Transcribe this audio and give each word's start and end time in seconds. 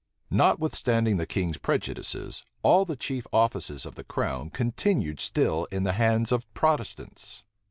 Notwithstanding 0.31 1.17
the 1.17 1.27
king's 1.27 1.59
prejudices, 1.59 2.43
all 2.63 2.85
the 2.85 2.95
chief 2.95 3.27
offices 3.31 3.85
of 3.85 3.93
the 3.93 4.03
crown 4.03 4.49
continued 4.49 5.19
still 5.19 5.65
in 5.65 5.83
the 5.83 5.93
hands 5.93 6.31
of 6.31 6.51
Protestants. 6.55 7.43